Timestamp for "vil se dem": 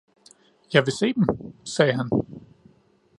0.85-1.25